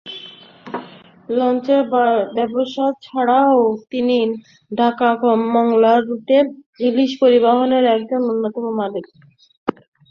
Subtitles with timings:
[1.29, 1.81] লঞ্চের
[2.35, 3.59] ব্যবসা ছাড়াও
[3.91, 4.17] তিনি
[4.71, 6.37] ঢাকা-মাওয়া রুটে
[6.87, 9.05] ইলিশ পরিবহনেরও একজন অন্যতম মালিক।